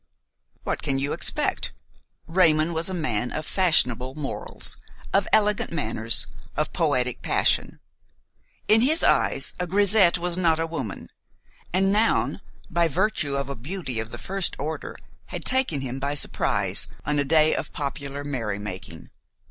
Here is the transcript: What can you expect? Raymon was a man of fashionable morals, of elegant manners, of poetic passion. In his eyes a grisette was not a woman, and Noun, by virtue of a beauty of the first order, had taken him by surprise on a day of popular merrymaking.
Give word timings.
What 0.63 0.81
can 0.81 0.97
you 0.97 1.13
expect? 1.13 1.73
Raymon 2.25 2.73
was 2.73 2.89
a 2.89 2.93
man 2.95 3.31
of 3.31 3.45
fashionable 3.45 4.15
morals, 4.15 4.75
of 5.13 5.27
elegant 5.31 5.71
manners, 5.71 6.25
of 6.57 6.73
poetic 6.73 7.21
passion. 7.21 7.79
In 8.67 8.81
his 8.81 9.03
eyes 9.03 9.53
a 9.59 9.67
grisette 9.67 10.17
was 10.17 10.39
not 10.39 10.59
a 10.59 10.65
woman, 10.65 11.09
and 11.71 11.91
Noun, 11.91 12.41
by 12.67 12.87
virtue 12.87 13.35
of 13.35 13.47
a 13.47 13.55
beauty 13.55 13.99
of 13.99 14.09
the 14.09 14.17
first 14.17 14.55
order, 14.57 14.95
had 15.27 15.45
taken 15.45 15.81
him 15.81 15.99
by 15.99 16.15
surprise 16.15 16.87
on 17.05 17.19
a 17.19 17.23
day 17.23 17.53
of 17.53 17.71
popular 17.71 18.23
merrymaking. 18.23 19.11